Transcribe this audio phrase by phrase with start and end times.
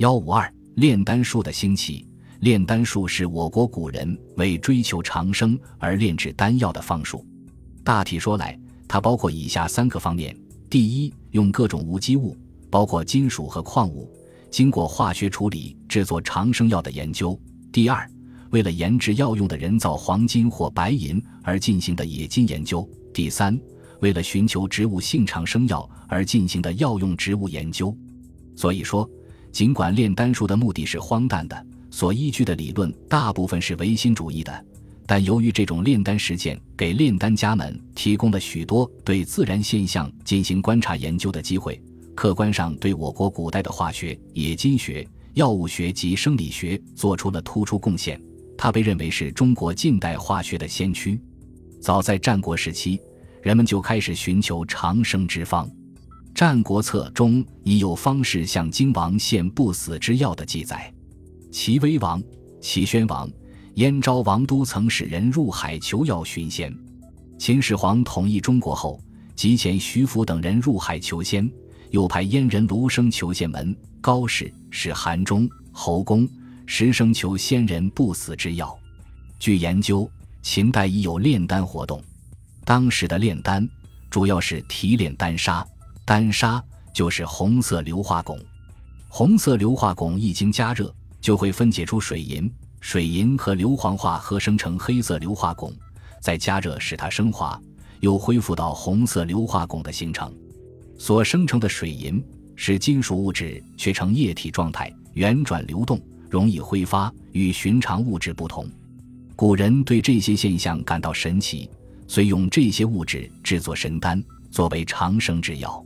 [0.00, 2.06] 幺五二炼丹术的兴起。
[2.40, 7.22] 炼丹术是我国古人为追求长生而炼制丹药的方术。
[7.84, 8.58] 大体说来，
[8.88, 10.34] 它包括以下三个方面：
[10.70, 12.34] 第一，用各种无机物，
[12.70, 14.10] 包括金属和矿物，
[14.50, 17.38] 经过化学处理制作长生药的研究；
[17.70, 18.10] 第二，
[18.52, 23.60] 为了研制药用的人造黄金或白银而进行的冶金研究；第三，
[24.00, 27.94] 为了寻求植物性长生药而进行的药用植物研究。
[28.56, 29.08] 所以说，
[29.52, 31.66] 尽管炼丹术的目的是荒诞的。
[31.90, 34.64] 所依据的理论大部分是唯心主义的，
[35.06, 41.82] 但由于这种炼丹实践给炼丹家们提供了许多对自然现象进行观察研究的机会，
[42.14, 45.04] 客观上对我国古代的化学、冶金学、
[45.34, 48.20] 药物学及生理学做出了突出贡献。
[48.56, 51.20] 他被认为是中国近代化学的先驱。
[51.80, 53.00] 早在战国时期，
[53.42, 55.66] 人们就开始寻求长生之方，
[56.34, 60.92] 《战国策》中已有方士向荆王献不死之药的记载。
[61.50, 62.22] 齐威王、
[62.60, 63.30] 齐宣王、
[63.74, 66.74] 燕昭王都曾使人入海求药寻仙。
[67.38, 69.00] 秦始皇统一中国后，
[69.34, 71.50] 即遣徐福等人入海求仙，
[71.90, 76.28] 又派燕人卢生求仙门、高氏使韩忠、侯公、
[76.66, 78.78] 石生求仙人不死之药。
[79.38, 80.10] 据研究，
[80.42, 82.02] 秦代已有炼丹活动。
[82.64, 83.66] 当时的炼丹
[84.10, 85.66] 主要是提炼丹砂，
[86.04, 86.62] 丹砂
[86.92, 88.38] 就是红色硫化汞。
[89.08, 95.72] 红色硫化汞一经加热，就会分解出水银，水银和硫磺化合生成黑色硫化汞，
[96.20, 97.60] 再加热使它升华，
[98.00, 100.32] 又恢复到红色硫化汞的形成。
[100.98, 102.22] 所生成的水银
[102.56, 108.68] 使金属物质却呈液体状态，圆转流动，容易挥发，与寻常物质不同。
[109.34, 111.70] 古人对这些现象感到神奇，
[112.06, 115.82] 遂用这些物质制作神丹，作为长生之药。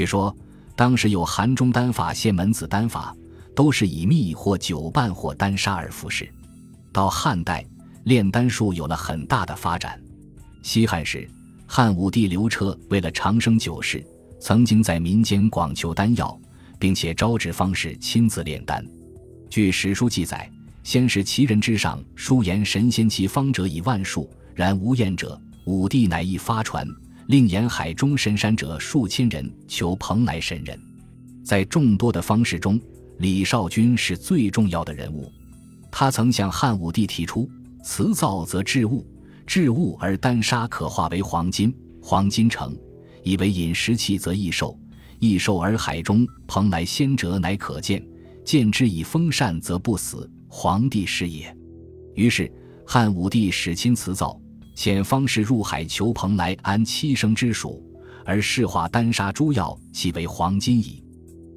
[0.00, 0.34] 据说
[0.74, 3.14] 当时有韩中丹法、谢门子丹法。
[3.54, 6.26] 都是以蜜或酒拌或丹砂而服食。
[6.92, 7.62] 到汉代，
[8.04, 10.00] 炼丹术有了很大的发展。
[10.62, 11.28] 西汉时，
[11.66, 14.02] 汉武帝刘彻为了长生久视，
[14.40, 16.40] 曾经在民间广求丹药，
[16.78, 18.82] 并且招致方士亲自炼丹。
[19.50, 20.50] 据史书记载，
[20.82, 25.38] 先是奇人之上书言神仙其方者以万数，然无验者。
[25.66, 26.88] 武帝乃一发传，
[27.30, 30.76] 令沿海中神山者数千人，求蓬莱神人。
[31.44, 32.80] 在众多的方士中，
[33.18, 35.30] 李少君是最重要的人物，
[35.92, 37.48] 他曾向汉武帝提出
[37.84, 39.06] ：“瓷造则致物，
[39.46, 42.76] 致物而丹砂可化为黄金，黄金成，
[43.22, 44.76] 以为饮食器则易寿，
[45.20, 48.04] 易寿而海中蓬莱仙者乃可见，
[48.44, 51.56] 见之以风扇则不死，皇帝是也。”
[52.16, 52.52] 于是
[52.84, 54.36] 汉武帝使亲辞造，
[54.80, 57.84] 遣方士入海求蓬莱安七生之属，
[58.24, 61.04] 而试化丹砂诸药，即为黄金矣。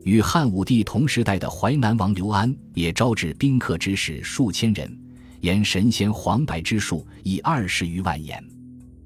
[0.03, 4.93] 与汉武帝同时代的淮南王刘安也招致宾客之士数千人，
[5.39, 8.43] 言神仙黄白之术以二十余万言。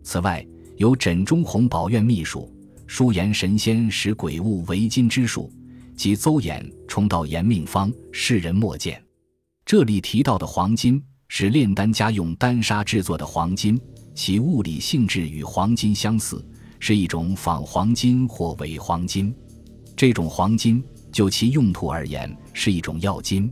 [0.02, 0.44] 此外，
[0.78, 2.52] 有枕中红宝院秘术，
[2.88, 5.54] 书言神仙使鬼物为金之术，
[5.96, 9.00] 即邹衍重道言命方，世人莫见。
[9.64, 13.80] 这里提到的黄金是炼丹家用丹砂制作的黄金，
[14.18, 16.44] 其物理性质与黄金相似，
[16.80, 19.32] 是一种仿黄金或伪黄金。
[19.96, 23.48] 这种黄金就其用途而言是一种药金。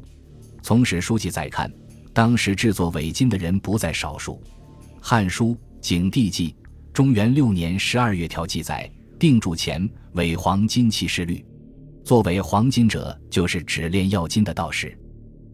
[0.63, 1.71] 从史书记载看，
[2.13, 4.41] 当时制作伪金的人不在少数。
[4.99, 5.49] 《汉书·
[5.81, 6.49] 景帝纪》
[6.91, 11.45] 中元六年十二月条记载：“定铸钱伪黄金其失律。”
[12.03, 14.97] 作为黄金者，就是只炼药金的道士。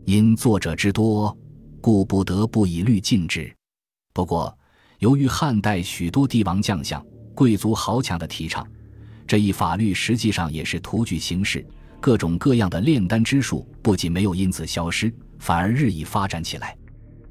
[0.06, 1.38] 因作者之多，
[1.82, 3.54] 故不得不以律禁之。
[4.14, 4.58] 不过，
[5.02, 7.04] 由于汉代许多帝王将相、
[7.34, 8.66] 贵族豪强的提倡。
[9.26, 11.66] 这一法律实际上也是图具形式，
[12.00, 16.78] 各种各样的炼丹之术不仅没有因此消失，反而日益发展起来。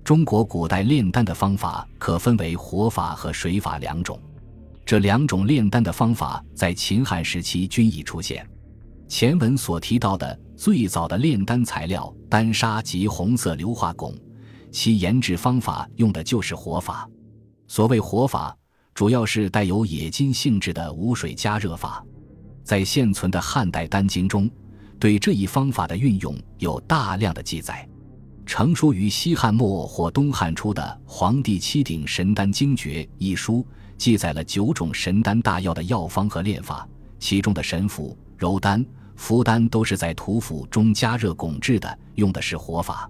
[0.03, 4.21] 中国古代炼丹的方法可分为火法和水法两种，
[4.85, 8.45] 这两种炼丹的方法在秦汉时期均已出现。
[9.07, 14.13] 前文所提到的最早的炼丹材料丹砂及红色硫化汞，
[14.73, 17.09] 其研制方法用的就是火法。
[17.71, 18.55] 所谓火法。
[18.97, 22.05] 主要是带有冶金性质的无水加热法，
[22.65, 24.51] 在现存的汉代丹经中，
[24.99, 27.89] 对这一方法的运用有大量的记载。
[28.45, 33.65] 成书于西汉末或东汉初的《黄帝七鼎神丹经诀》一书，
[33.97, 36.87] 记载了九种神丹大药的药方和炼法，
[37.21, 38.85] 其中的神符、柔丹、
[39.15, 43.09] 符丹都是在土府中加热汞制的，用的是火法。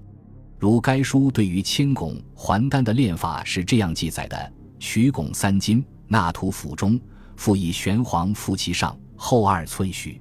[0.60, 4.52] 如该书对于铅汞还丹的炼法是这样记载的。
[4.78, 7.00] 取汞三斤，纳土釜中，
[7.34, 10.20] 复以玄黄覆其上，厚二寸许，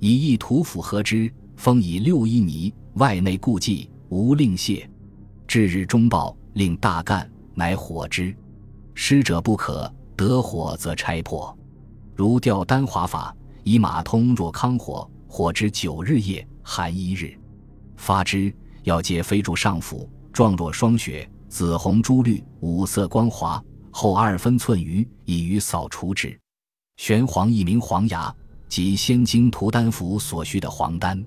[0.00, 4.88] 以一土釜合之，封以六一泥，外内固记，无令泄。
[5.46, 8.34] 至日中报，令大干，乃火之。
[8.94, 11.56] 湿者不可得火，则拆破。
[12.16, 13.32] 如吊丹华法，
[13.62, 17.38] 以马通若康火，火之九日夜，寒一日，
[17.96, 18.52] 发之
[18.88, 26.36] 要借飞柱上府，状若霜雪，紫红朱绿，五色光滑，厚二分寸余，以于扫除之。
[26.96, 28.34] 玄黄一名黄牙，
[28.66, 31.22] 即仙经涂丹服所需的黄丹。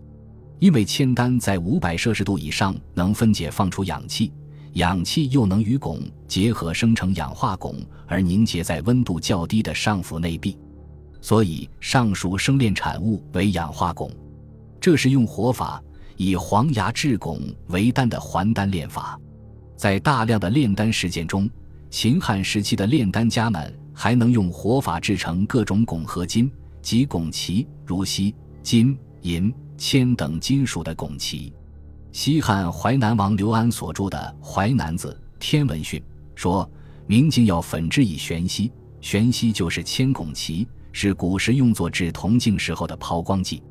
[0.58, 4.34] 因为铅丹在五百摄氏度以上能分解放出氧气，
[4.74, 7.76] 氧气又能与汞结合生成氧化汞，
[8.08, 10.58] 而凝结在温度较低的上府内壁，
[11.22, 14.10] 所以上述生炼产物为氧化汞。
[14.80, 15.80] 这是用火法
[16.24, 17.40] 以黄牙制汞
[17.70, 19.20] 为丹的还丹炼法。
[19.76, 21.50] 在大量的炼丹实践中，
[21.90, 29.52] 秦汉时期的炼丹家们还能用火法制成各种汞合金及汞齐，如锡、金、银。
[29.78, 31.52] 铅等金属的汞齐，
[32.12, 36.00] 西汉淮南王刘安所著的《淮南子·天文训》
[36.36, 36.70] 说
[37.08, 43.64] ：“明镜要粉制以玄锡，玄锡就是铅汞齐，是古时用作制铜镜时候的抛光剂。”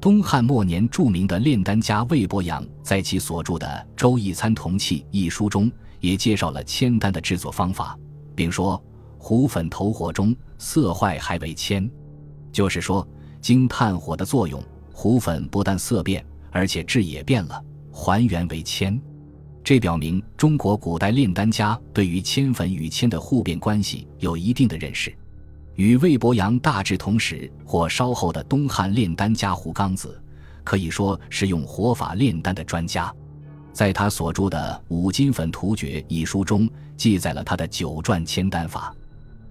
[0.00, 3.66] 东汉末年著名的炼丹家魏伯阳在其所著的
[3.96, 7.98] 《周易参同契》一书中，也介绍了铅丹的制作方法，
[8.32, 8.80] 并说
[9.18, 11.90] ：“糊粉投火中，色坏还为铅。”
[12.52, 13.06] 就是说，
[13.40, 14.62] 经炭火的作用。
[14.92, 17.60] 糊粉不但色变，而且质也变了，
[17.92, 19.00] 还原为铅。
[19.64, 25.12] 这表明中国古代炼丹家对于铅粉与铅的互变关系有一定的认识。
[25.78, 30.20] 与魏伯阳大致同时或稍后的东汉炼丹家胡刚子，
[30.64, 33.14] 可以说是用火法炼丹的专家。
[33.72, 38.92] 在他所著的《五金粉图诀》一书中，记载了他的九转铅丹法。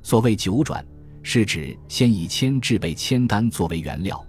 [0.03, 0.85] 所谓九转，
[1.23, 4.21] 是指先以铅制备铅丹作为原料。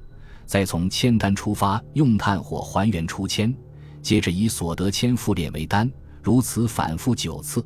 [0.47, 3.53] 再从铅丹出发，用炭火还原出铅，
[4.03, 5.91] 接着以所得铅复炼为丹，
[6.23, 7.61] 如此反复九次。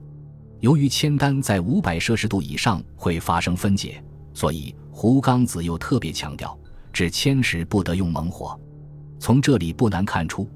[0.60, 4.02] 由于铅丹在五百摄氏度以上会发生分解，
[4.34, 6.58] 所以胡刚子又特别强调，
[6.92, 8.58] 制铅时不得用猛火。
[9.18, 10.48] 从这里不难看出，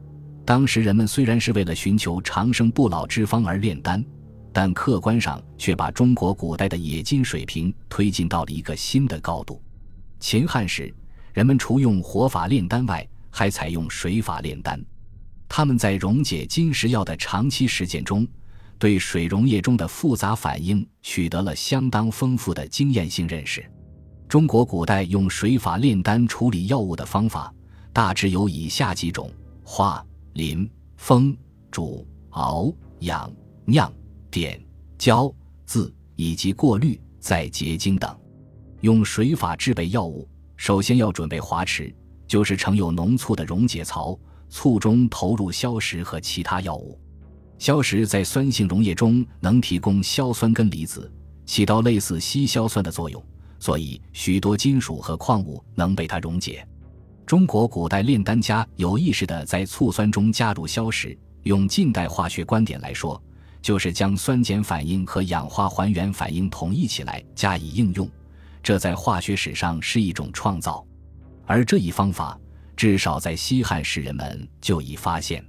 [0.44, 4.04] 当时人们虽然是为了寻求长生不老之方而炼丹，
[4.52, 9.62] 但客观上却把中国古代的冶金水平推进到了一个新的高度。
[10.20, 10.94] 秦汉时。
[11.36, 14.82] 人们除用火法炼丹外，还采用水法炼丹。
[15.46, 18.26] 他们在溶解金石药的长期实践中，
[18.78, 23.64] 对水溶液中的复杂反应取得了相当丰富的经验性认识。
[24.28, 27.52] 中国古代用水法炼丹处理药物的方法，
[27.92, 29.30] 大致有以下几种：
[29.62, 31.36] 化、淋、封、
[31.70, 33.32] 煮、熬、养、
[33.64, 33.92] 酿、
[34.30, 34.60] 点、
[34.98, 35.32] 浇、
[35.64, 38.14] 渍以及过滤、再结晶等。
[38.82, 40.28] 用水法制备药物。
[40.56, 41.94] 首先要准备华池，
[42.26, 44.18] 就是盛有浓醋的溶解槽，
[44.48, 46.98] 醋中投入硝石和其他药物。
[47.58, 51.10] 硝石在酸性溶液中能提供硝酸根离子，
[51.46, 53.22] 起到类似稀硝酸的作用，
[53.58, 56.66] 所以许多金属和矿物能被它溶解。
[57.24, 63.20] 中国古代炼丹家有意识地在醋酸中加入硝石，用近代化学观点来说，
[63.62, 68.08] 就是将酸碱反应和氧化还原反应统一起来加以应用。
[68.62, 70.86] 这在化学史上是一种创造，
[71.46, 72.38] 而这一方法
[72.76, 75.44] 至少在西汉时人们就已发现。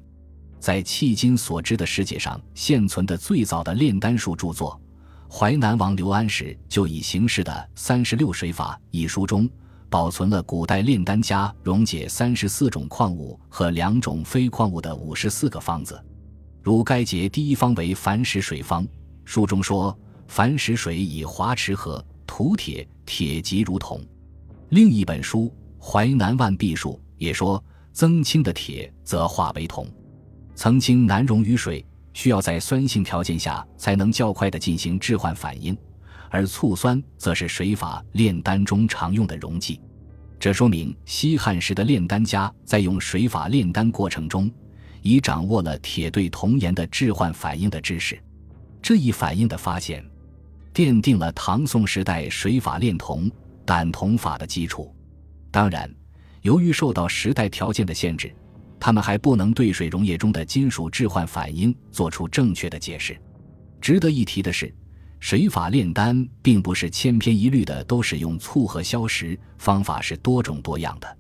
[0.59, 4.79] 在迄今所知的世界上现存的最早的炼丹术著作
[5.33, 9.49] 《淮南王刘安时就已形式的三十六水法》一书中，
[9.89, 16.01] 保存了古代炼丹家溶解三十四种矿物和两种非矿物的五十四个方子。
[16.61, 18.87] 如该节第一方为矾石水方，
[19.25, 19.97] 书中说
[20.29, 22.87] 矾石水以华池和土铁。
[23.09, 24.05] 铁即如铜，
[24.67, 25.49] 另一本书
[25.81, 29.89] 《淮南万壁术》也说，增氢的铁则化为铜。
[30.57, 35.77] 曾经难溶于水，需要在酸性条件下才能较快地进行置换反应，
[36.31, 39.79] 而醋酸则是水法炼丹中常用的溶剂。
[40.39, 44.51] 这说明西汉时的炼丹家在用水法炼丹过程中，
[45.03, 48.19] 已掌握了铁对铜盐的置换反应的知识。
[48.81, 50.03] 这一反应的发现。
[50.73, 53.31] 奠定了唐宋时代水法炼铜、
[53.65, 54.95] 胆铜法的基础。
[55.49, 55.91] 当然，
[56.43, 58.31] 由于受到时代条件的限制，
[58.79, 63.19] 他们还不能对水溶液中的金属置换反应做出正确的解释。
[63.81, 64.73] 值得一提的是，
[65.19, 71.17] 水法炼丹并不是千篇一律的都使用醋和硝石，方法是多种多样的。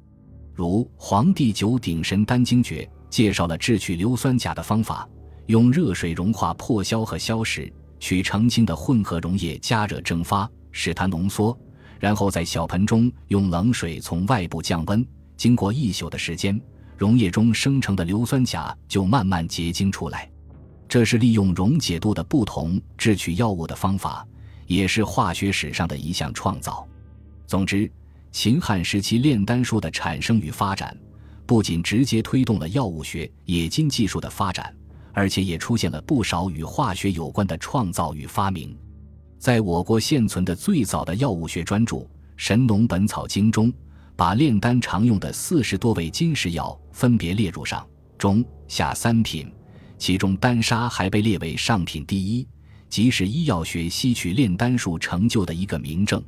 [0.53, 5.07] 如《黄帝九鼎神丹经诀》介绍了制取硫酸钾的方法，
[5.45, 7.71] 用热水融化破硝和硝石。
[7.99, 11.57] 取澄清的混合溶液加热蒸发，使它浓缩，
[11.99, 15.03] 然后在小盆中用冷水从外部降温。
[15.35, 16.61] 经过一宿的时间，
[16.97, 20.29] 溶液中生成的硫酸钾就慢慢结晶出来。
[20.89, 24.25] 这是利用溶解度的不同制取药物的方法，
[24.65, 26.87] 也是化学史上的一项创造。
[27.45, 27.91] 总之，
[28.31, 30.97] 秦汉时期炼丹术的产生与发展，
[31.45, 34.73] 不仅直接推动了药物学、冶金技术的发展，
[35.13, 38.75] 而且也出现了不少与化学有关的创造与发明。
[39.37, 41.97] 在我国现存的最早的药物学专著
[42.37, 43.71] 《神农本草经》中，
[44.17, 49.49] 把炼丹常用的四十多味金石药分别列入上、中、下三品。
[49.99, 52.47] 其中丹砂还被列为上品第一，
[52.89, 56.21] 即是医药学吸取炼丹术成就的一个明证。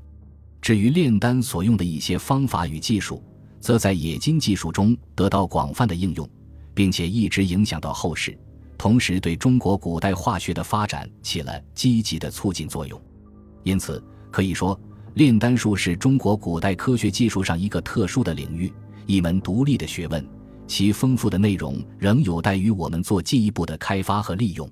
[0.62, 3.24] 至于炼丹所用的一些方法与技术，
[3.60, 6.30] 则在冶金技术中得到广泛的应用，
[6.76, 8.38] 并且一直影响到后世，
[8.78, 13.02] 同时对中国古代化学的发展起了积极的促进作用。
[13.64, 14.80] 因此，可以说，
[15.20, 18.72] 炼丹术是中国古代科学技术上一个特殊的领域，
[19.06, 20.26] 一门独立的学问。
[20.66, 24.72] 其丰富的内容仍有待于我们做进一步的开发和利用。